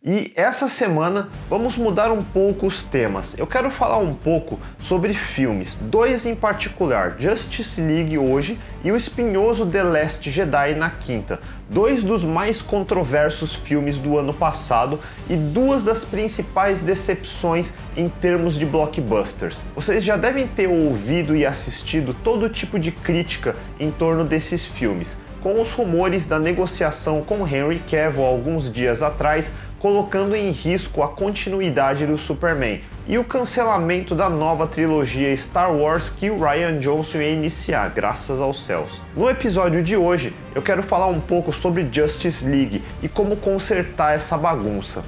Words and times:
E 0.00 0.32
essa 0.36 0.68
semana 0.68 1.28
vamos 1.50 1.76
mudar 1.76 2.12
um 2.12 2.22
pouco 2.22 2.68
os 2.68 2.84
temas. 2.84 3.36
Eu 3.36 3.48
quero 3.48 3.68
falar 3.68 3.98
um 3.98 4.14
pouco 4.14 4.60
sobre 4.78 5.12
filmes, 5.12 5.74
dois 5.74 6.24
em 6.24 6.36
particular, 6.36 7.16
Justice 7.18 7.80
League 7.80 8.16
hoje 8.16 8.60
e 8.84 8.92
o 8.92 8.96
espinhoso 8.96 9.66
The 9.66 9.82
Last 9.82 10.30
Jedi 10.30 10.76
na 10.76 10.88
quinta, 10.88 11.40
dois 11.68 12.02
dos 12.02 12.24
mais 12.24 12.62
controversos 12.62 13.54
filmes 13.54 13.98
do 13.98 14.18
ano 14.18 14.32
passado 14.32 14.98
e 15.28 15.36
duas 15.36 15.82
das 15.82 16.04
principais 16.04 16.80
decepções 16.80 17.74
em 17.96 18.08
termos 18.08 18.58
de 18.58 18.64
blockbusters. 18.64 19.66
Vocês 19.74 20.02
já 20.02 20.16
devem 20.16 20.46
ter 20.46 20.68
ouvido 20.68 21.36
e 21.36 21.44
assistido 21.44 22.14
todo 22.14 22.48
tipo 22.48 22.78
de 22.78 22.90
crítica 22.90 23.54
em 23.78 23.90
torno 23.90 24.24
desses 24.24 24.66
filmes 24.66 25.18
com 25.42 25.60
os 25.60 25.72
rumores 25.72 26.26
da 26.26 26.38
negociação 26.38 27.22
com 27.22 27.46
Henry 27.46 27.80
Cavill 27.88 28.24
alguns 28.24 28.70
dias 28.70 29.02
atrás, 29.02 29.52
colocando 29.78 30.34
em 30.34 30.50
risco 30.50 31.02
a 31.02 31.08
continuidade 31.08 32.06
do 32.06 32.16
Superman, 32.16 32.80
e 33.08 33.16
o 33.16 33.24
cancelamento 33.24 34.14
da 34.14 34.28
nova 34.28 34.66
trilogia 34.66 35.34
Star 35.34 35.74
Wars 35.74 36.10
que 36.10 36.30
o 36.30 36.38
Ryan 36.38 36.78
Johnson 36.78 37.18
ia 37.18 37.32
iniciar, 37.32 37.88
graças 37.88 38.38
aos 38.38 38.62
céus. 38.62 39.02
No 39.16 39.30
episódio 39.30 39.82
de 39.82 39.96
hoje, 39.96 40.36
eu 40.54 40.60
quero 40.60 40.82
falar 40.82 41.06
um 41.06 41.18
pouco 41.18 41.50
sobre 41.50 41.88
Justice 41.90 42.46
League 42.46 42.82
e 43.02 43.08
como 43.08 43.34
consertar 43.34 44.14
essa 44.14 44.36
bagunça. 44.36 45.02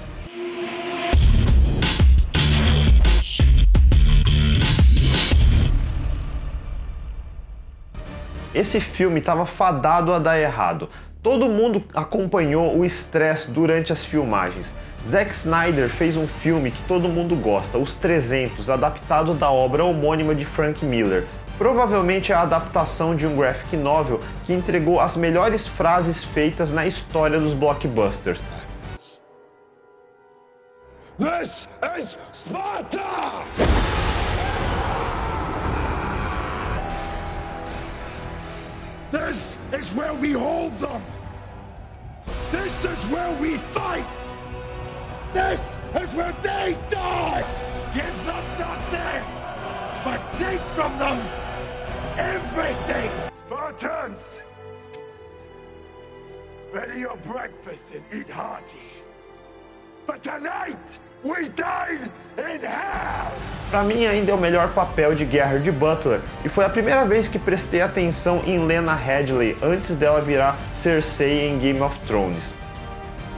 Esse 8.55 8.81
filme 8.81 9.21
estava 9.21 9.45
fadado 9.45 10.13
a 10.13 10.19
dar 10.19 10.39
errado. 10.39 10.89
Todo 11.23 11.51
mundo 11.51 11.85
acompanhou 11.95 12.79
o 12.79 12.85
estresse 12.85 13.51
durante 13.51 13.93
as 13.93 14.03
filmagens. 14.03 14.75
Zack 15.07 15.33
Snyder 15.35 15.89
fez 15.91 16.17
um 16.17 16.27
filme 16.27 16.71
que 16.71 16.83
todo 16.85 17.11
mundo 17.11 17.37
gosta, 17.37 17.77
Os 17.77 17.95
300, 17.95 18.71
adaptado 18.71 19.35
da 19.35 19.51
obra 19.51 19.85
homônima 19.85 20.35
de 20.35 20.47
Frank 20.47 20.83
Miller. 20.83 21.27
Provavelmente 21.59 22.33
é 22.33 22.35
a 22.35 22.41
adaptação 22.41 23.15
de 23.15 23.27
um 23.27 23.37
graphic 23.37 23.77
novel 23.77 24.21
que 24.47 24.55
entregou 24.55 24.99
as 24.99 25.15
melhores 25.15 25.67
frases 25.67 26.25
feitas 26.25 26.73
na 26.73 26.87
história 26.87 27.39
dos 27.39 27.53
blockbusters. 27.53 28.43
This 31.19 31.69
is 31.99 32.19
Sparta! 32.33 33.01
This 39.11 39.59
is 39.73 39.93
where 39.95 40.15
we 40.15 40.33
hold 40.33 40.79
them. 40.79 41.03
This 42.81 43.05
is 43.05 43.13
where 43.13 43.31
we 43.43 43.57
fight. 43.57 44.35
This 45.35 45.77
is 46.01 46.15
where 46.15 46.33
they 46.41 46.79
die. 46.89 47.45
Give 47.93 48.25
them 48.25 48.43
nothing, 48.59 49.25
but 50.03 50.21
take 50.33 50.63
from 50.73 50.99
them 50.99 51.19
everything. 52.17 53.11
Spartans, 53.47 54.41
ready 56.73 57.01
your 57.01 57.19
breakfast 57.19 57.85
and 57.93 58.03
eat 58.19 58.31
hearty. 58.31 58.81
But 60.07 60.23
tonight, 60.23 60.99
We 61.23 61.51
died 61.51 62.11
in 62.39 62.61
hell! 62.63 63.33
Para 63.71 63.85
mim 63.85 64.07
ainda 64.07 64.33
é 64.33 64.35
o 64.35 64.39
melhor 64.39 64.73
papel 64.73 65.15
de 65.15 65.31
Gerard 65.31 65.71
Butler 65.71 66.23
e 66.43 66.49
foi 66.49 66.65
a 66.65 66.69
primeira 66.71 67.05
vez 67.05 67.29
que 67.29 67.39
prestei 67.39 67.83
atenção 67.83 68.43
em 68.47 68.65
Lena 68.65 68.95
Headley 68.95 69.55
antes 69.63 69.95
dela 69.97 70.23
virar 70.23 70.57
Cersei 70.73 71.47
em 71.47 71.59
Game 71.59 71.81
of 71.83 71.99
Thrones. 72.01 72.55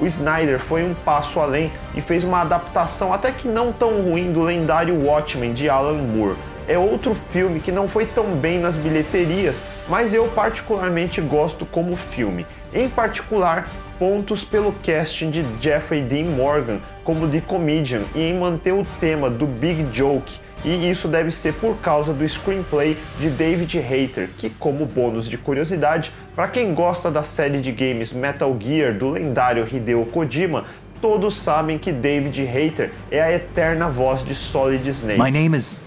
O 0.03 0.06
Snyder 0.06 0.58
foi 0.58 0.83
um 0.83 0.95
passo 0.95 1.39
além 1.39 1.70
e 1.95 2.00
fez 2.00 2.25
uma 2.25 2.41
adaptação 2.41 3.12
até 3.12 3.31
que 3.31 3.47
não 3.47 3.72
tão 3.72 4.03
ruim 4.03 4.33
do 4.33 4.42
lendário 4.42 5.00
Watchmen 5.00 5.53
de 5.53 5.70
Alan 5.70 5.94
Moore. 5.94 6.36
É 6.67 6.77
outro 6.77 7.14
filme 7.14 7.61
que 7.61 7.70
não 7.70 7.86
foi 7.86 8.05
tão 8.05 8.34
bem 8.34 8.59
nas 8.59 8.77
bilheterias, 8.77 9.62
mas 9.88 10.12
eu 10.12 10.27
particularmente 10.27 11.21
gosto 11.21 11.65
como 11.65 11.94
filme. 11.94 12.44
Em 12.75 12.88
particular, 12.88 13.69
pontos 13.97 14.43
pelo 14.43 14.75
casting 14.84 15.31
de 15.31 15.44
Jeffrey 15.60 16.03
Dean 16.03 16.25
Morgan 16.25 16.81
como 17.04 17.28
The 17.28 17.41
Comedian 17.41 18.03
e 18.12 18.22
em 18.22 18.37
manter 18.37 18.72
o 18.72 18.84
tema 18.98 19.31
do 19.31 19.47
Big 19.47 19.87
Joke, 19.93 20.41
e 20.65 20.91
isso 20.91 21.09
deve 21.09 21.31
ser 21.31 21.55
por 21.55 21.77
causa 21.78 22.12
do 22.12 22.27
screenplay 22.27 22.97
de 23.19 23.31
David 23.31 23.78
Hayter, 23.78 24.31
que, 24.37 24.50
como 24.50 24.87
bônus 24.87 25.28
de 25.28 25.37
curiosidade, 25.37 26.12
para 26.34 26.49
quem 26.49 26.73
gosta 26.73 27.11
da 27.11 27.23
série 27.23 27.61
de 27.61 27.73
games 27.73 28.12
Metal 28.12 28.56
Gear 28.59 28.97
do 28.97 29.11
lendário 29.11 29.67
Hideo 29.67 30.06
Kojima, 30.06 30.65
todos 31.01 31.37
sabem 31.37 31.78
que 31.78 31.91
David 31.91 32.39
Hayter 32.47 32.93
é 33.11 33.21
a 33.21 33.33
eterna 33.33 33.91
voz 33.91 34.22
de 34.22 34.34
Solid 34.34 34.89
Snake. 34.89 35.21
My 35.21 35.31
name 35.31 35.56
is 35.56 35.83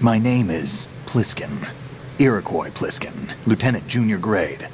My 0.00 0.18
name 0.18 0.50
is 0.50 0.88
Pliskin. 1.06 1.50
Iroquois 2.20 2.70
Pliskin, 2.70 3.12
Lieutenant 3.46 3.84
Junior 3.88 4.18
Grade. 4.18 4.68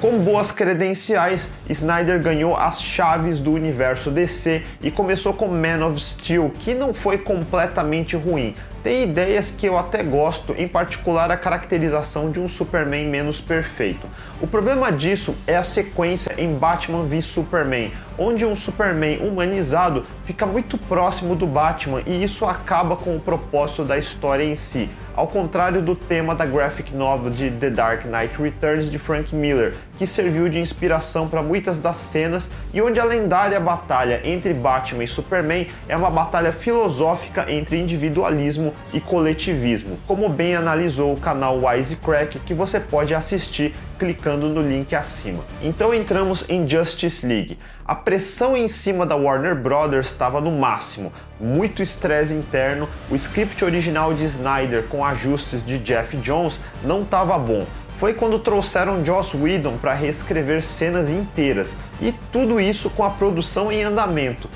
Com 0.00 0.18
boas 0.20 0.50
credenciais, 0.50 1.50
Snyder 1.68 2.22
ganhou 2.22 2.56
as 2.56 2.82
chaves 2.82 3.38
do 3.38 3.52
universo 3.52 4.10
DC 4.10 4.62
e 4.82 4.90
começou 4.90 5.34
com 5.34 5.46
Man 5.48 5.86
of 5.86 6.00
Steel, 6.00 6.50
que 6.58 6.72
não 6.72 6.94
foi 6.94 7.18
completamente 7.18 8.16
ruim, 8.16 8.54
tem 8.82 9.02
ideias 9.02 9.50
que 9.50 9.66
eu 9.66 9.76
até 9.76 10.02
gosto, 10.02 10.54
em 10.56 10.66
particular 10.66 11.30
a 11.30 11.36
caracterização 11.36 12.30
de 12.30 12.40
um 12.40 12.48
Superman 12.48 13.08
menos 13.08 13.38
perfeito. 13.38 14.06
O 14.40 14.46
problema 14.46 14.90
disso 14.90 15.36
é 15.46 15.54
a 15.54 15.62
sequência 15.62 16.34
em 16.38 16.54
Batman 16.54 17.04
v 17.04 17.20
Superman, 17.20 17.92
onde 18.18 18.46
um 18.46 18.54
Superman 18.54 19.18
humanizado 19.18 20.06
fica 20.24 20.46
muito 20.46 20.78
próximo 20.78 21.36
do 21.36 21.46
Batman 21.46 22.00
e 22.06 22.24
isso 22.24 22.46
acaba 22.46 22.96
com 22.96 23.14
o 23.14 23.20
propósito 23.20 23.84
da 23.84 23.98
história 23.98 24.44
em 24.44 24.56
si, 24.56 24.88
ao 25.14 25.28
contrário 25.28 25.82
do 25.82 25.94
tema 25.94 26.34
da 26.34 26.46
graphic 26.46 26.94
novel 26.94 27.30
de 27.30 27.50
The 27.50 27.68
Dark 27.68 28.06
Knight 28.06 28.40
Returns 28.40 28.90
de 28.90 28.98
Frank 28.98 29.34
Miller, 29.34 29.74
que 30.00 30.06
serviu 30.06 30.48
de 30.48 30.58
inspiração 30.58 31.28
para 31.28 31.42
muitas 31.42 31.78
das 31.78 31.96
cenas 31.96 32.50
e 32.72 32.80
onde 32.80 32.98
a 32.98 33.04
lendária 33.04 33.60
batalha 33.60 34.22
entre 34.24 34.54
Batman 34.54 35.04
e 35.04 35.06
Superman 35.06 35.66
é 35.86 35.94
uma 35.94 36.10
batalha 36.10 36.54
filosófica 36.54 37.44
entre 37.52 37.78
individualismo 37.78 38.72
e 38.94 38.98
coletivismo, 38.98 39.98
como 40.06 40.26
bem 40.30 40.56
analisou 40.56 41.12
o 41.12 41.20
canal 41.20 41.60
Wisecrack, 41.62 42.38
que 42.38 42.54
você 42.54 42.80
pode 42.80 43.14
assistir 43.14 43.74
clicando 43.98 44.48
no 44.48 44.62
link 44.62 44.94
acima. 44.94 45.44
Então 45.60 45.92
entramos 45.92 46.46
em 46.48 46.66
Justice 46.66 47.26
League. 47.26 47.58
A 47.84 47.94
pressão 47.94 48.56
em 48.56 48.68
cima 48.68 49.04
da 49.04 49.16
Warner 49.16 49.54
Brothers 49.54 50.06
estava 50.06 50.40
no 50.40 50.50
máximo, 50.50 51.12
muito 51.38 51.82
estresse 51.82 52.32
interno, 52.32 52.88
o 53.10 53.14
script 53.16 53.62
original 53.62 54.14
de 54.14 54.24
Snyder 54.24 54.84
com 54.84 55.04
ajustes 55.04 55.62
de 55.62 55.76
Jeff 55.76 56.16
Jones 56.16 56.58
não 56.82 57.02
estava 57.02 57.38
bom 57.38 57.66
foi 58.00 58.14
quando 58.14 58.40
trouxeram 58.40 59.04
Joss 59.04 59.36
Whedon 59.36 59.76
para 59.76 59.92
reescrever 59.92 60.60
cenas 60.60 61.10
inteiras, 61.10 61.76
e 62.00 62.12
tudo 62.32 62.58
isso 62.58 62.90
com 62.90 63.04
a 63.04 63.10
produção 63.10 63.70
em 63.70 63.84
andamento 63.84 64.48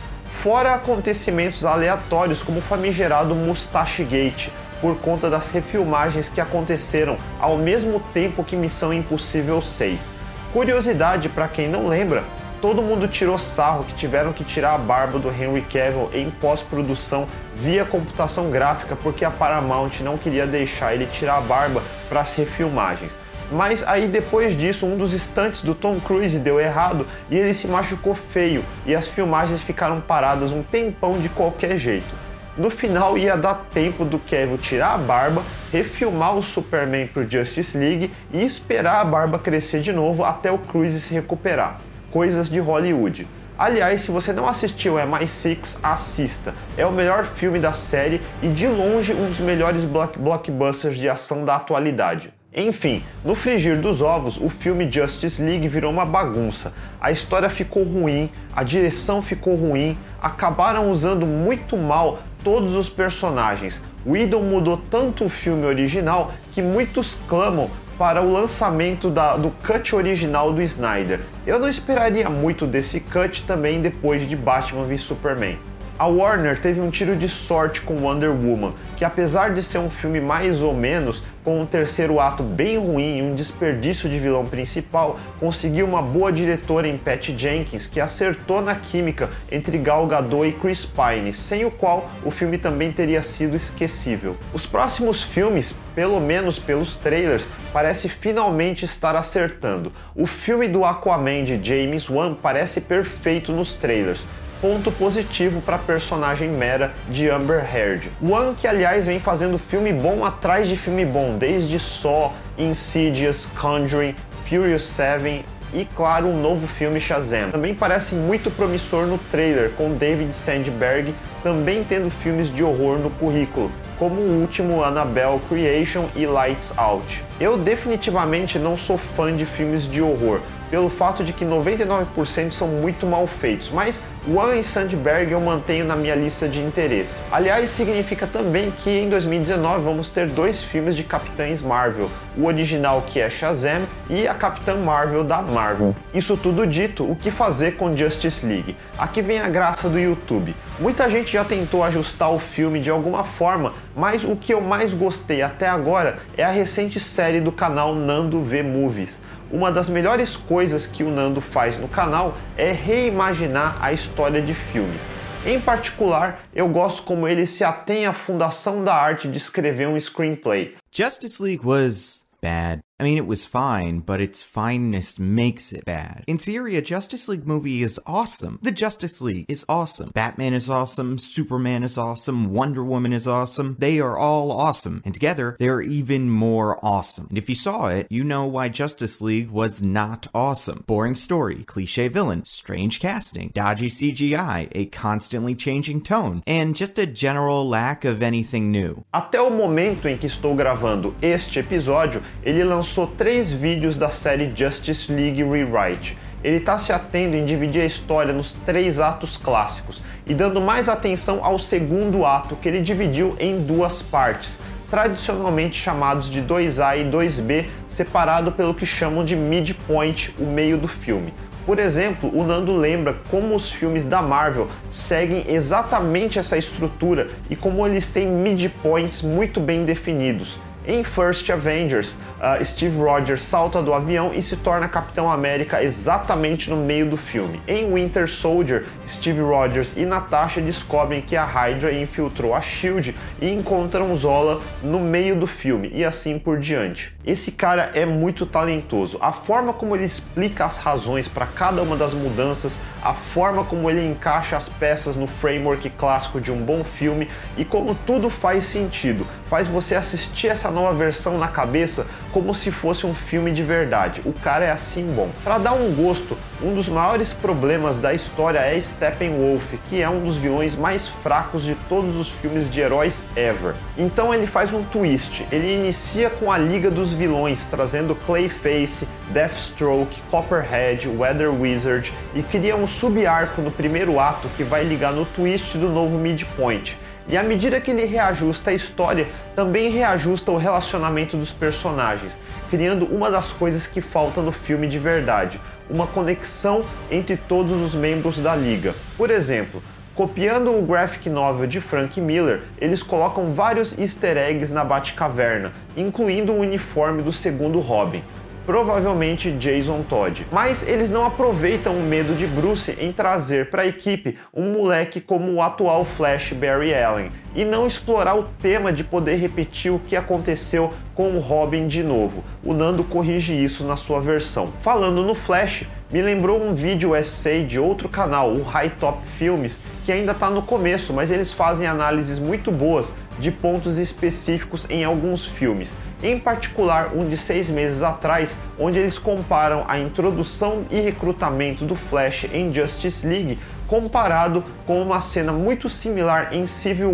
fora 0.43 0.75
acontecimentos 0.75 1.65
aleatórios 1.65 2.43
como 2.43 2.59
o 2.59 2.63
famigerado 2.63 3.35
Mustache 3.35 4.05
Gate, 4.05 4.49
por 4.81 4.97
conta 4.97 5.31
das 5.31 5.51
refilmagens 5.51 6.29
que 6.29 6.41
aconteceram 6.41 7.17
ao 7.41 7.57
mesmo 7.57 8.01
tempo 8.13 8.45
que 8.45 8.57
Missão 8.57 8.93
Impossível 8.93 9.63
6. 9.63 10.13
Curiosidade 10.53 11.29
para 11.29 11.49
quem 11.49 11.69
não 11.69 11.87
lembra, 11.87 12.25
todo 12.61 12.83
mundo 12.83 13.09
tirou 13.09 13.39
sarro 13.39 13.85
que 13.85 13.95
tiveram 13.95 14.33
que 14.33 14.45
tirar 14.45 14.75
a 14.75 14.79
barba 14.79 15.19
do 15.19 15.31
Henry 15.31 15.63
Cavill 15.63 16.11
em 16.13 16.31
pós-produção 16.31 17.27
via 17.55 17.85
computação 17.85 18.51
gráfica 18.51 18.97
porque 18.97 19.25
a 19.25 19.31
Paramount 19.31 20.01
não 20.03 20.19
queria 20.19 20.47
deixar 20.47 20.95
ele 20.95 21.07
tirar 21.07 21.39
a 21.39 21.41
barba 21.41 21.83
para 22.09 22.21
as 22.21 22.37
refilmagens. 22.37 23.19
Mas 23.53 23.83
aí 23.87 24.09
depois 24.09 24.57
disso, 24.57 24.87
um 24.87 24.97
dos 24.97 25.13
estantes 25.13 25.61
do 25.61 25.75
Tom 25.75 26.01
Cruise 26.01 26.39
deu 26.39 26.59
errado 26.59 27.07
e 27.31 27.37
ele 27.37 27.53
se 27.53 27.69
machucou 27.69 28.15
feio 28.15 28.65
e 28.87 28.95
as 28.95 29.07
filmagens 29.07 29.63
ficaram 29.63 30.01
paradas 30.01 30.51
um 30.51 30.63
tempão 30.63 31.19
de 31.19 31.29
qualquer 31.29 31.77
jeito. 31.77 32.15
No 32.57 32.71
final 32.71 33.19
ia 33.19 33.37
dar 33.37 33.67
tempo 33.73 34.05
do 34.05 34.19
Kevin 34.19 34.57
tirar 34.57 34.95
a 34.95 34.99
barba, 34.99 35.43
refilmar 35.73 36.37
o 36.37 36.43
Superman 36.43 37.09
pro 37.09 37.29
Justice 37.29 37.77
League 37.77 38.13
e 38.33 38.45
esperar 38.45 39.01
a 39.01 39.05
barba 39.05 39.41
crescer 39.41 39.81
de 39.81 39.93
novo 39.93 40.25
até 40.25 40.53
o 40.53 40.59
Cruise 40.59 41.01
se 41.01 41.15
recuperar. 41.15 41.81
Coisas 42.13 42.49
de 42.49 42.61
Hollywood. 42.61 43.29
Aliás, 43.59 44.03
se 44.03 44.11
você 44.11 44.33
não 44.33 44.49
assistiu 44.49 44.95
MI6, 44.95 45.79
assista. 45.83 46.55
É 46.77 46.87
o 46.87 46.93
melhor 46.93 47.25
filme 47.25 47.59
da 47.59 47.73
série 47.73 48.21
e 48.41 48.49
de 48.49 48.69
longe 48.69 49.13
um 49.13 49.27
dos 49.27 49.41
melhores 49.41 49.85
blockbusters 49.85 50.97
de 50.97 51.09
ação 51.09 51.45
da 51.45 51.57
atualidade. 51.57 52.33
Enfim, 52.57 53.03
no 53.25 53.35
frigir 53.35 53.81
dos 53.81 54.01
ovos, 54.01 54.37
o 54.41 54.49
filme 54.49 54.89
Justice 54.89 55.43
League 55.43 55.67
virou 55.67 55.91
uma 55.91 56.05
bagunça. 56.05 56.73
A 57.01 57.11
história 57.11 57.49
ficou 57.49 57.83
ruim, 57.83 58.31
a 58.55 58.63
direção 58.63 59.21
ficou 59.21 59.57
ruim, 59.57 59.99
acabaram 60.23 60.89
usando 60.89 61.27
muito 61.27 61.77
mal 61.77 62.21
todos 62.45 62.75
os 62.75 62.89
personagens. 62.89 63.83
Whedon 64.07 64.43
mudou 64.43 64.77
tanto 64.77 65.25
o 65.25 65.29
filme 65.29 65.67
original 65.67 66.33
que 66.53 66.63
muitos 66.63 67.19
clamam 67.27 67.69
para 67.99 68.23
o 68.23 68.33
lançamento 68.33 69.11
da, 69.11 69.37
do 69.37 69.51
cut 69.51 69.93
original 69.97 70.53
do 70.53 70.63
Snyder. 70.63 71.23
Eu 71.45 71.59
não 71.59 71.69
esperaria 71.69 72.31
muito 72.31 72.69
desse 72.69 73.01
cut 73.01 73.43
também 73.43 73.81
depois 73.81 74.29
de 74.29 74.37
Batman 74.37 74.85
v 74.85 74.97
Superman. 74.97 75.59
A 75.97 76.09
Warner 76.09 76.61
teve 76.61 76.81
um 76.81 76.91
tiro 76.91 77.15
de 77.15 77.29
sorte 77.29 77.81
com 77.81 77.95
Wonder 77.95 78.33
Woman, 78.33 78.75
que 78.97 79.05
apesar 79.05 79.55
de 79.55 79.63
ser 79.63 79.79
um 79.79 79.89
filme 79.89 80.21
mais 80.21 80.61
ou 80.61 80.75
menos, 80.75 81.23
com 81.45 81.61
um 81.61 81.67
terceiro 81.67 82.19
ato 82.19 82.43
bem 82.43 82.77
ruim 82.77 83.19
e 83.19 83.23
um 83.23 83.33
desperdício 83.33 84.09
de 84.09 84.19
vilão 84.19 84.45
principal, 84.45 85.21
conseguiu 85.39 85.87
uma 85.87 86.03
boa 86.03 86.33
diretora 86.33 86.89
em 86.89 86.99
Pat 86.99 87.29
Jenkins, 87.37 87.87
que 87.87 88.01
acertou 88.01 88.61
na 88.61 88.75
química 88.75 89.31
entre 89.53 89.79
Gal 89.79 90.05
Gadot 90.09 90.49
e 90.49 90.53
Chris 90.53 90.85
Pine, 90.85 91.33
sem 91.33 91.65
o 91.65 91.71
qual 91.71 92.11
o 92.25 92.31
filme 92.31 92.59
também 92.59 92.91
teria 92.91 93.23
sido 93.23 93.55
esquecível. 93.55 94.37
Os 94.53 94.67
próximos 94.67 95.23
filmes, 95.23 95.79
pelo 95.95 96.19
menos 96.19 96.59
pelos 96.59 96.97
trailers, 96.97 97.49
parece 97.73 98.09
finalmente 98.09 98.85
estar 98.85 99.15
acertando. 99.15 99.93
O 100.13 100.27
filme 100.27 100.67
do 100.67 100.85
Aquaman 100.85 101.45
de 101.45 101.63
James 101.63 102.11
Wan 102.11 102.35
parece 102.35 102.81
perfeito 102.81 103.53
nos 103.53 103.75
trailers, 103.75 104.27
ponto 104.61 104.91
positivo 104.93 105.61
para 105.61 105.77
a 105.77 105.79
personagem 105.79 106.49
Mera 106.49 106.93
de 107.09 107.29
Amber 107.31 107.65
Heard. 107.65 108.11
One 108.23 108.55
que 108.55 108.67
aliás 108.67 109.07
vem 109.07 109.19
fazendo 109.19 109.59
filme 109.59 109.93
bom 109.93 110.25
atrás 110.25 110.69
de 110.69 110.77
filme 110.77 111.05
bom, 111.05 111.37
desde 111.39 111.79
Saw, 111.79 112.33
Insidious, 112.59 113.47
Conjuring, 113.47 114.15
Furious 114.45 114.85
7 114.85 115.45
e, 115.75 115.85
claro, 115.85 116.29
um 116.29 116.41
novo 116.41 116.69
filme 116.69 117.01
Shazam. 117.01 117.51
Também 117.51 117.75
parece 117.75 118.15
muito 118.15 118.51
promissor 118.51 119.07
no 119.07 119.19
trailer, 119.19 119.71
com 119.71 119.93
David 119.97 120.33
Sandberg 120.33 121.13
também 121.43 121.85
tendo 121.85 122.09
filmes 122.09 122.49
de 122.51 122.65
horror 122.65 122.99
no 122.99 123.11
currículo, 123.11 123.71
como 123.99 124.19
o 124.21 124.41
último 124.41 124.83
Annabelle 124.83 125.39
Creation 125.49 126.07
e 126.17 126.25
Lights 126.25 126.73
Out. 126.79 127.23
Eu 127.39 127.59
definitivamente 127.59 128.59
não 128.59 128.79
sou 128.79 128.97
fã 128.97 129.37
de 129.37 129.45
filmes 129.45 129.87
de 129.87 130.01
horror, 130.01 130.41
pelo 130.71 130.89
fato 130.89 131.23
de 131.23 131.35
que 131.35 131.45
99% 131.45 132.51
são 132.51 132.69
muito 132.69 133.07
mal 133.07 133.27
feitos, 133.27 133.71
mas 133.71 134.03
Wan 134.27 134.57
e 134.57 134.65
Sandberg 134.65 135.31
eu 135.33 135.41
mantenho 135.41 135.85
na 135.85 135.95
minha 135.95 136.15
lista 136.15 136.49
de 136.49 136.59
interesse. 136.59 137.23
Aliás, 137.31 137.69
significa 137.69 138.27
também 138.27 138.71
que 138.71 138.89
em 138.89 139.07
2019 139.11 139.85
vamos 139.85 140.09
ter 140.09 140.31
dois 140.31 140.65
filmes 140.65 140.97
de 140.97 141.05
Capitães 141.05 141.61
Marvel, 141.61 142.11
o 142.35 142.47
original 142.47 143.03
que 143.03 143.21
é 143.21 143.29
Shazam 143.29 143.83
e 144.09 144.27
a 144.27 144.33
Capitã 144.33 144.77
Marvel 144.77 145.25
da 145.25 145.43
Marvel. 145.43 145.95
Isso 146.15 146.39
tudo 146.39 146.67
dito, 146.67 147.05
o 147.05 147.15
que 147.15 147.31
fazer 147.31 147.73
com 147.73 147.95
Justice 147.95 148.47
League? 148.47 148.75
Aqui 148.97 149.21
vem 149.21 149.41
a 149.41 149.49
graça 149.49 149.91
do 149.91 150.01
YouTube. 150.01 150.57
Muita 150.79 151.11
gente 151.11 151.31
já 151.31 151.45
tentou 151.45 151.85
ajustar 151.85 152.33
o 152.33 152.39
filme 152.39 152.81
de 152.81 152.89
alguma 152.89 153.25
forma, 153.25 153.75
mas 153.95 154.25
o 154.25 154.35
que 154.37 154.55
eu 154.55 154.61
mais 154.63 154.95
gostei 154.95 155.43
até 155.43 155.69
agora 155.69 156.17
é 156.35 156.43
a 156.43 156.51
recente 156.51 156.99
série 156.99 157.43
do 157.43 157.53
canal 157.53 157.95
Nando 157.95 158.43
V 158.43 158.63
Movies 158.63 159.21
uma 159.55 159.71
das 159.71 159.89
melhores 159.89 160.37
coisas 160.37 160.85
que 160.85 161.05
o 161.05 161.11
Nando 161.11 161.41
faz 161.41 161.79
no 161.79 161.87
canal 161.87 162.37
é 162.57 162.73
reimaginar 162.73 163.77
a 163.81 163.93
história 163.93 164.14
de 164.41 164.55
filmes. 164.55 165.11
Em 165.45 165.61
particular, 165.61 166.43
eu 166.55 166.69
gosto 166.69 167.03
como 167.03 167.29
ele 167.29 167.47
se 167.47 167.63
atém 167.65 168.07
à 168.07 168.13
fundação 168.13 168.83
da 168.83 168.95
arte 168.95 169.29
de 169.29 169.37
escrever 169.37 169.89
um 169.89 169.99
screenplay. 170.01 170.75
Justice 170.91 171.43
League 171.43 171.67
was 171.67 172.25
bad. 172.41 172.81
I 173.01 173.03
mean, 173.03 173.19
it 173.19 173.27
was 173.27 173.45
fine, 173.45 173.99
but 173.99 174.21
its 174.21 174.45
fineness 174.45 175.19
makes 175.19 175.73
it 175.73 175.85
bad. 175.85 176.23
In 176.29 176.39
theory, 176.39 176.77
a 176.77 176.83
Justice 176.83 177.29
League 177.29 177.45
movie 177.45 177.83
is 177.83 177.99
awesome. 178.07 178.61
The 178.63 178.71
Justice 178.71 179.21
League 179.21 179.47
is 179.49 179.65
awesome. 179.69 180.13
Batman 180.15 180.55
is 180.55 180.71
awesome. 180.71 181.19
Superman 181.19 181.83
is 181.83 181.99
awesome. 181.99 182.53
Wonder 182.53 182.85
Woman 182.85 183.13
is 183.13 183.27
awesome. 183.27 183.75
They 183.81 183.99
are 183.99 184.17
all 184.17 184.53
awesome. 184.53 185.03
And 185.05 185.13
together, 185.13 185.57
they're 185.59 185.81
even 185.81 186.31
more 186.31 186.79
awesome. 186.85 187.27
And 187.31 187.37
if 187.37 187.49
you 187.49 187.57
saw 187.57 187.89
it, 187.89 188.07
you 188.11 188.23
know 188.23 188.47
why 188.47 188.69
Justice 188.69 189.21
League 189.21 189.51
was 189.51 189.83
not 189.83 190.29
awesome. 190.33 190.85
Boring 190.87 191.17
story, 191.17 191.65
cliche 191.65 192.07
villain, 192.07 192.45
strange 192.45 193.01
casting, 193.01 193.51
dodgy 193.55 193.89
CGI, 193.89 194.69
a 194.71 194.87
constantly 194.87 195.57
changing 195.57 196.03
tone, 196.03 196.45
and 196.47 196.77
just 196.77 196.97
a 197.01 197.07
general 197.07 197.69
lack 197.69 198.05
of 198.05 198.23
anything 198.23 198.71
new. 198.71 199.05
Até 199.13 199.41
o 199.41 199.51
momento 199.51 200.07
em 200.07 200.17
que 200.17 200.27
estou 200.27 200.55
gravando 200.55 201.13
este 201.21 201.59
episódio, 201.59 202.23
ele 202.45 202.63
lançou 202.63 202.84
lançou 202.85 203.07
três 203.07 203.51
vídeos 203.51 203.97
da 203.97 204.11
série 204.11 204.53
Justice 204.55 205.11
League 205.11 205.43
Rewrite. 205.43 206.19
Ele 206.45 206.59
está 206.59 206.77
se 206.77 206.93
atendo 206.93 207.35
em 207.35 207.43
dividir 207.43 207.81
a 207.81 207.87
história 207.87 208.31
nos 208.31 208.53
três 208.53 209.01
atos 209.01 209.39
clássicos 209.39 210.03
e 210.27 210.35
dando 210.35 210.61
mais 210.61 210.87
atenção 210.87 211.43
ao 211.43 211.59
segundo 211.59 212.27
ato, 212.27 212.57
que 212.57 212.69
ele 212.69 212.83
dividiu 212.83 213.37
em 213.41 213.59
duas 213.59 214.03
partes, 214.03 214.61
tradicionalmente 214.91 215.81
chamados 215.81 216.29
de 216.29 216.43
2A 216.43 216.99
e 216.99 217.11
2B, 217.11 217.65
separado 217.89 218.53
pelo 218.53 218.75
que 218.75 218.85
chamam 218.85 219.25
de 219.25 219.35
midpoint, 219.35 220.35
o 220.39 220.45
meio 220.45 220.77
do 220.77 220.87
filme. 220.87 221.33
Por 221.65 221.79
exemplo, 221.79 222.31
o 222.39 222.45
Nando 222.45 222.77
lembra 222.77 223.17
como 223.31 223.55
os 223.55 223.73
filmes 223.73 224.05
da 224.05 224.21
Marvel 224.21 224.69
seguem 224.91 225.43
exatamente 225.49 226.39
essa 226.39 226.59
estrutura 226.59 227.29
e 227.49 227.57
como 227.57 227.87
eles 227.87 228.09
têm 228.09 228.27
midpoints 228.27 229.23
muito 229.23 229.59
bem 229.59 229.87
definidos. 229.87 230.61
Em 230.87 231.03
First 231.03 231.49
Avengers, 231.49 232.15
uh, 232.39 232.63
Steve 232.63 232.99
Rogers 232.99 233.41
salta 233.41 233.83
do 233.83 233.95
avião 233.95 234.35
e 234.35 234.43
se 234.43 234.59
torna 234.59 234.87
Capitão 234.87 235.31
América 235.33 235.83
exatamente 235.83 236.69
no 236.69 236.77
meio 236.77 237.09
do 237.09 237.17
filme. 237.17 237.63
Em 237.67 237.91
Winter 237.91 238.29
Soldier, 238.29 238.85
Steve 239.07 239.41
Rogers 239.41 239.95
e 239.97 240.05
Natasha 240.05 240.61
descobrem 240.61 241.23
que 241.23 241.37
a 241.37 241.45
Hydra 241.45 241.91
infiltrou 241.91 242.55
a 242.55 242.61
Shield 242.61 243.17
e 243.41 243.51
encontram 243.51 244.15
Zola 244.15 244.61
no 244.83 245.01
meio 245.01 245.35
do 245.35 245.47
filme 245.47 245.91
e 245.95 246.05
assim 246.05 246.39
por 246.39 246.59
diante. 246.59 247.15
Esse 247.25 247.53
cara 247.53 247.91
é 247.95 248.05
muito 248.05 248.45
talentoso. 248.45 249.17
A 249.23 249.33
forma 249.33 249.73
como 249.73 249.97
ele 249.97 250.05
explica 250.05 250.67
as 250.67 250.77
razões 250.77 251.27
para 251.27 251.47
cada 251.47 251.81
uma 251.81 251.97
das 251.97 252.13
mudanças, 252.13 252.79
a 253.03 253.15
forma 253.15 253.65
como 253.65 253.89
ele 253.89 254.07
encaixa 254.07 254.55
as 254.55 254.69
peças 254.69 255.17
no 255.17 255.27
framework 255.27 255.89
clássico 255.91 256.39
de 256.39 256.53
um 256.53 256.59
bom 256.63 256.85
filme 256.85 257.27
e 257.57 257.65
como 257.65 257.95
tudo 257.95 258.29
faz 258.29 258.65
sentido, 258.65 259.27
faz 259.47 259.67
você 259.67 259.95
assistir 259.95 260.49
essa 260.49 260.74
nova 260.75 260.93
versão 260.95 261.39
na 261.39 261.49
cabeça 261.49 262.07
como 262.33 262.55
se 262.55 262.71
fosse 262.71 263.07
um 263.07 263.15
filme 263.15 263.53
de 263.53 263.63
verdade. 263.63 264.21
O 264.25 264.33
cara 264.33 264.65
é 264.65 264.71
assim 264.71 265.07
bom. 265.15 265.31
Para 265.43 265.57
dar 265.57 265.73
um 265.73 265.95
gosto, 265.95 266.37
um 266.61 266.75
dos 266.75 266.89
maiores 266.89 267.33
problemas 267.33 267.97
da 267.97 268.13
história 268.13 268.59
é 268.59 268.79
Steppenwolf, 268.79 269.75
que 269.89 270.03
é 270.03 270.11
um 270.11 270.23
dos 270.23 270.37
vilões 270.37 270.75
mais 270.75 271.07
fracos 271.07 271.63
de 271.63 271.77
todos 271.89 272.17
os 272.17 272.29
filmes 272.29 272.69
de 272.69 272.81
heróis 272.81 273.25
ever. 273.37 273.75
Então 273.97 274.35
ele 274.35 274.47
faz 274.47 274.75
um 274.75 274.83
twist. 274.83 275.47
Ele 275.53 275.73
inicia 275.75 276.29
com 276.29 276.51
a 276.51 276.59
Liga 276.59 276.91
dos 276.91 277.13
Vilões, 277.13 277.65
trazendo 277.65 278.15
Clayface, 278.15 279.07
Deathstroke, 279.31 280.21
Copperhead, 280.31 281.09
Weather 281.09 281.53
Wizard 281.53 282.13
e 282.35 282.43
cria 282.43 282.77
um 282.77 282.87
sub-arco 282.87 283.63
no 283.63 283.71
primeiro 283.71 284.19
ato 284.19 284.49
que 284.57 284.65
vai 284.65 284.83
ligar 284.83 285.13
no 285.13 285.25
twist 285.25 285.79
do 285.79 285.89
novo 285.89 286.19
midpoint. 286.19 286.99
E 287.29 287.37
à 287.37 287.43
medida 287.43 287.81
que 287.81 287.91
ele 287.91 288.05
reajusta 288.05 288.71
a 288.71 288.75
história, 288.75 289.27
também 289.57 289.89
reajusta 289.89 290.51
o 290.51 290.59
relacionamento 290.59 291.37
dos 291.37 291.53
personagens, 291.53 292.39
criando 292.71 293.07
uma 293.07 293.31
das 293.31 293.53
coisas 293.53 293.87
que 293.87 294.01
falta 294.01 294.43
no 294.43 294.53
filme 294.53 294.87
de 294.87 294.99
verdade: 294.99 295.61
uma 295.89 296.07
conexão 296.07 296.85
entre 297.11 297.37
todos 297.37 297.81
os 297.81 297.95
membros 297.95 298.41
da 298.41 298.55
liga. 298.55 298.95
Por 299.17 299.31
exemplo, 299.31 299.83
Copiando 300.15 300.79
o 300.79 300.81
graphic 300.81 301.29
novel 301.29 301.67
de 301.67 301.81
Frank 301.81 302.21
Miller, 302.21 302.63
eles 302.81 303.03
colocam 303.03 303.49
vários 303.49 303.99
easter 303.99 304.37
eggs 304.37 304.73
na 304.73 304.85
Batcaverna, 304.85 305.73
incluindo 305.97 306.53
o 306.53 306.61
uniforme 306.61 307.21
do 307.21 307.33
segundo 307.33 307.81
Robin 307.81 308.23
provavelmente 308.67 309.51
Jason 309.53 310.03
Todd. 310.03 310.47
Mas 310.51 310.87
eles 310.87 311.11
não 311.11 311.25
aproveitam 311.25 311.97
o 311.97 312.03
medo 312.03 312.35
de 312.35 312.47
Bruce 312.47 312.97
em 312.99 313.13
trazer 313.13 313.71
para 313.71 313.83
a 313.83 313.87
equipe 313.87 314.39
um 314.53 314.73
moleque 314.73 315.21
como 315.21 315.53
o 315.53 315.63
atual 315.63 316.05
Flash 316.05 316.53
Barry 316.53 316.95
Allen 316.95 317.31
e 317.55 317.65
não 317.65 317.87
explorar 317.87 318.37
o 318.37 318.45
tema 318.61 318.93
de 318.93 319.05
poder 319.05 319.37
repetir 319.37 319.93
o 319.93 319.99
que 319.99 320.17
aconteceu 320.17 320.93
com 321.15 321.37
o 321.37 321.39
Robin 321.39 321.87
de 321.87 322.03
novo. 322.03 322.43
O 322.63 322.75
Nando 322.75 323.05
corrige 323.05 323.55
isso 323.55 323.85
na 323.85 323.97
sua 323.97 324.21
versão. 324.21 324.73
Falando 324.81 325.23
no 325.23 325.35
Flash, 325.35 325.85
me 326.11 326.21
lembrou 326.21 326.63
um 326.63 326.75
vídeo 326.75 327.15
essay 327.15 327.65
de 327.65 327.79
outro 327.79 328.09
canal, 328.09 328.53
o 328.53 328.63
High 328.63 328.91
Top 329.01 329.27
Filmes, 329.27 329.81
que 330.05 330.13
ainda 330.13 330.33
está 330.33 330.51
no 330.51 330.63
começo, 330.63 331.13
mas 331.13 331.31
eles 331.31 331.53
fazem 331.53 331.87
análises 331.87 332.39
muito 332.39 332.71
boas 332.71 333.15
de 333.39 333.51
pontos 333.51 333.99
específicos 333.99 334.89
em 334.89 335.03
alguns 335.03 335.47
filmes. 335.47 335.97
Em 336.23 336.39
particular, 336.39 337.13
um 337.15 337.29
de 337.29 337.37
seis 337.37 337.69
meses 337.69 338.03
atrás, 338.03 338.57
onde 338.79 338.99
eles 338.99 339.19
comparam 339.19 339.85
a 339.89 339.99
introdução 339.99 340.85
e 340.91 341.01
recrutamento 341.01 341.85
do 341.85 341.97
Flash 341.97 342.47
em 342.53 342.73
Justice 342.73 343.27
League 343.27 343.59
comparado 343.87 344.65
com 344.87 345.03
uma 345.03 345.21
cena 345.21 345.53
muito 345.53 345.89
similar 345.89 346.49
em 346.53 346.67
Civil 346.67 347.13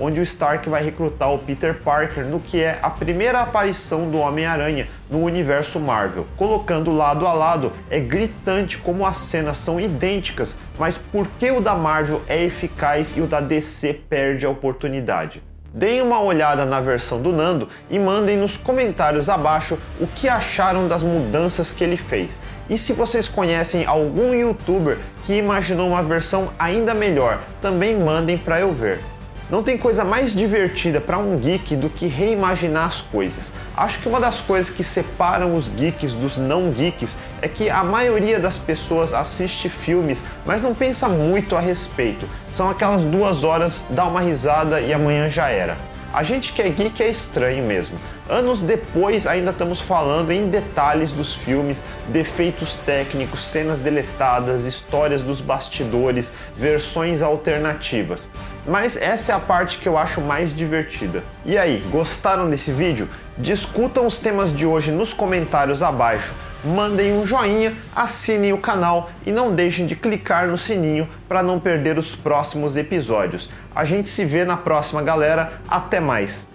Onde 0.00 0.20
o 0.20 0.22
Stark 0.22 0.68
vai 0.68 0.82
recrutar 0.82 1.32
o 1.32 1.38
Peter 1.38 1.74
Parker 1.74 2.24
no 2.24 2.40
que 2.40 2.62
é 2.62 2.78
a 2.82 2.90
primeira 2.90 3.40
aparição 3.40 4.10
do 4.10 4.18
Homem-Aranha 4.18 4.88
no 5.10 5.22
universo 5.22 5.80
Marvel. 5.80 6.26
Colocando 6.36 6.92
lado 6.92 7.26
a 7.26 7.32
lado, 7.32 7.72
é 7.90 7.98
gritante 8.00 8.78
como 8.78 9.06
as 9.06 9.16
cenas 9.16 9.56
são 9.56 9.80
idênticas, 9.80 10.56
mas 10.78 10.98
por 10.98 11.26
que 11.38 11.50
o 11.50 11.60
da 11.60 11.74
Marvel 11.74 12.22
é 12.28 12.42
eficaz 12.42 13.14
e 13.16 13.20
o 13.20 13.26
da 13.26 13.40
DC 13.40 14.02
perde 14.08 14.46
a 14.46 14.50
oportunidade? 14.50 15.42
Deem 15.72 16.00
uma 16.00 16.20
olhada 16.20 16.64
na 16.64 16.80
versão 16.80 17.20
do 17.20 17.30
Nando 17.30 17.68
e 17.90 17.98
mandem 17.98 18.38
nos 18.38 18.56
comentários 18.56 19.28
abaixo 19.28 19.78
o 20.00 20.06
que 20.06 20.26
acharam 20.26 20.88
das 20.88 21.02
mudanças 21.02 21.74
que 21.74 21.84
ele 21.84 21.96
fez. 21.96 22.40
E 22.70 22.78
se 22.78 22.94
vocês 22.94 23.28
conhecem 23.28 23.84
algum 23.84 24.32
youtuber 24.32 24.98
que 25.24 25.34
imaginou 25.34 25.88
uma 25.88 26.02
versão 26.02 26.48
ainda 26.58 26.94
melhor, 26.94 27.38
também 27.60 27.98
mandem 27.98 28.38
para 28.38 28.58
eu 28.58 28.72
ver. 28.72 29.00
Não 29.50 29.62
tem 29.62 29.78
coisa 29.78 30.04
mais 30.04 30.34
divertida 30.34 31.00
para 31.00 31.16
um 31.16 31.38
geek 31.38 31.74
do 31.74 31.88
que 31.88 32.06
reimaginar 32.06 32.84
as 32.84 33.00
coisas. 33.00 33.50
Acho 33.74 33.98
que 33.98 34.06
uma 34.06 34.20
das 34.20 34.42
coisas 34.42 34.68
que 34.68 34.84
separam 34.84 35.54
os 35.54 35.70
geeks 35.70 36.12
dos 36.12 36.36
não 36.36 36.70
geeks 36.70 37.16
é 37.40 37.48
que 37.48 37.70
a 37.70 37.82
maioria 37.82 38.38
das 38.38 38.58
pessoas 38.58 39.14
assiste 39.14 39.70
filmes, 39.70 40.22
mas 40.44 40.62
não 40.62 40.74
pensa 40.74 41.08
muito 41.08 41.56
a 41.56 41.60
respeito. 41.60 42.28
São 42.50 42.68
aquelas 42.68 43.02
duas 43.04 43.42
horas, 43.42 43.86
dá 43.88 44.04
uma 44.04 44.20
risada 44.20 44.82
e 44.82 44.92
amanhã 44.92 45.30
já 45.30 45.48
era. 45.48 45.78
A 46.12 46.22
gente 46.22 46.52
que 46.52 46.60
é 46.60 46.68
geek 46.68 47.02
é 47.02 47.08
estranho 47.08 47.64
mesmo. 47.64 47.98
Anos 48.28 48.60
depois, 48.60 49.26
ainda 49.26 49.50
estamos 49.50 49.80
falando 49.80 50.30
em 50.30 50.48
detalhes 50.48 51.12
dos 51.12 51.34
filmes, 51.34 51.84
defeitos 52.08 52.76
técnicos, 52.76 53.46
cenas 53.46 53.80
deletadas, 53.80 54.66
histórias 54.66 55.22
dos 55.22 55.40
bastidores, 55.40 56.34
versões 56.54 57.22
alternativas. 57.22 58.28
Mas 58.66 58.96
essa 58.96 59.32
é 59.32 59.34
a 59.34 59.40
parte 59.40 59.78
que 59.78 59.88
eu 59.88 59.96
acho 59.96 60.20
mais 60.20 60.54
divertida. 60.54 61.22
E 61.44 61.56
aí, 61.56 61.82
gostaram 61.90 62.48
desse 62.48 62.72
vídeo? 62.72 63.08
Discutam 63.36 64.06
os 64.06 64.18
temas 64.18 64.52
de 64.52 64.66
hoje 64.66 64.90
nos 64.90 65.12
comentários 65.12 65.82
abaixo, 65.82 66.34
mandem 66.64 67.12
um 67.12 67.24
joinha, 67.24 67.72
assinem 67.94 68.52
o 68.52 68.58
canal 68.58 69.10
e 69.24 69.30
não 69.30 69.54
deixem 69.54 69.86
de 69.86 69.94
clicar 69.94 70.48
no 70.48 70.56
sininho 70.56 71.08
para 71.28 71.42
não 71.42 71.60
perder 71.60 71.98
os 71.98 72.16
próximos 72.16 72.76
episódios. 72.76 73.50
A 73.74 73.84
gente 73.84 74.08
se 74.08 74.24
vê 74.24 74.44
na 74.44 74.56
próxima, 74.56 75.02
galera. 75.02 75.52
Até 75.68 76.00
mais! 76.00 76.47